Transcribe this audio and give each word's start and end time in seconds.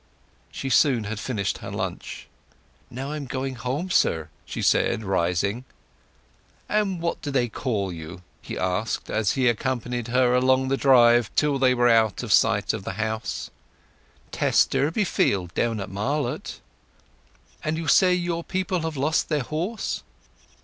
She 0.51 0.69
soon 0.71 1.03
had 1.03 1.19
finished 1.19 1.59
her 1.59 1.69
lunch. 1.69 2.27
"Now 2.89 3.11
I 3.11 3.17
am 3.17 3.27
going 3.27 3.53
home, 3.53 3.91
sir," 3.91 4.29
she 4.47 4.63
said, 4.63 5.03
rising. 5.03 5.63
"And 6.67 6.99
what 6.99 7.21
do 7.21 7.29
they 7.29 7.47
call 7.47 7.93
you?" 7.93 8.23
he 8.41 8.57
asked, 8.57 9.11
as 9.11 9.33
he 9.33 9.47
accompanied 9.47 10.07
her 10.07 10.33
along 10.33 10.69
the 10.69 10.75
drive 10.75 11.29
till 11.35 11.59
they 11.59 11.75
were 11.75 11.87
out 11.87 12.23
of 12.23 12.33
sight 12.33 12.73
of 12.73 12.83
the 12.83 12.93
house. 12.93 13.51
"Tess 14.31 14.65
Durbeyfield, 14.65 15.53
down 15.53 15.79
at 15.79 15.91
Marlott." 15.91 16.61
"And 17.63 17.77
you 17.77 17.87
say 17.87 18.11
your 18.15 18.43
people 18.43 18.79
have 18.81 18.97
lost 18.97 19.29
their 19.29 19.43
horse?" 19.43 20.01